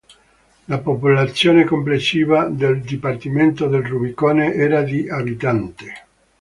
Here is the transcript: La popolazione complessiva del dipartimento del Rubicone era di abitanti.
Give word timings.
La 0.65 0.79
popolazione 0.79 1.63
complessiva 1.63 2.45
del 2.45 2.81
dipartimento 2.81 3.67
del 3.67 3.83
Rubicone 3.85 4.51
era 4.51 4.81
di 4.81 5.07
abitanti. 5.07 5.85